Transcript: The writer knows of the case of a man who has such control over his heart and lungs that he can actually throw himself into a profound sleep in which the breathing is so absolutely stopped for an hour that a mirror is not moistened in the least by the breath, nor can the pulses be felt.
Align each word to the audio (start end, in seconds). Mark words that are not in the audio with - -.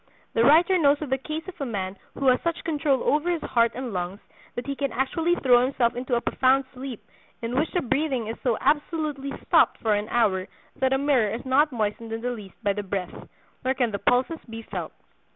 The 0.33 0.43
writer 0.43 0.79
knows 0.79 0.99
of 1.03 1.11
the 1.11 1.17
case 1.19 1.47
of 1.47 1.61
a 1.61 1.65
man 1.67 1.95
who 2.15 2.25
has 2.29 2.41
such 2.41 2.63
control 2.63 3.03
over 3.03 3.29
his 3.29 3.43
heart 3.43 3.73
and 3.75 3.93
lungs 3.93 4.19
that 4.55 4.65
he 4.65 4.75
can 4.75 4.91
actually 4.91 5.35
throw 5.35 5.61
himself 5.63 5.95
into 5.95 6.15
a 6.15 6.21
profound 6.21 6.65
sleep 6.73 7.05
in 7.43 7.55
which 7.55 7.69
the 7.71 7.81
breathing 7.83 8.25
is 8.25 8.35
so 8.41 8.57
absolutely 8.61 9.31
stopped 9.45 9.77
for 9.79 9.93
an 9.93 10.09
hour 10.09 10.47
that 10.77 10.91
a 10.93 10.97
mirror 10.97 11.29
is 11.31 11.45
not 11.45 11.71
moistened 11.71 12.11
in 12.13 12.21
the 12.21 12.31
least 12.31 12.55
by 12.63 12.73
the 12.73 12.81
breath, 12.81 13.13
nor 13.63 13.75
can 13.75 13.91
the 13.91 13.99
pulses 13.99 14.39
be 14.49 14.63
felt. 14.63 14.91